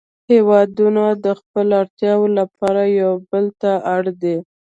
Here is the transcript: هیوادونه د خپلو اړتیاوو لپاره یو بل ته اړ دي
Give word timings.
هیوادونه 0.31 1.03
د 1.25 1.27
خپلو 1.39 1.71
اړتیاوو 1.81 2.27
لپاره 2.39 2.81
یو 3.01 3.13
بل 3.29 3.45
ته 3.61 3.71
اړ 3.95 4.03
دي 4.21 4.37